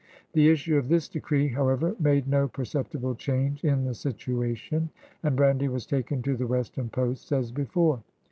[0.33, 4.89] The issue of this decree, how ever, made no perceptible change in the situation,
[5.21, 8.01] and brandy was taJken to the western posts as before.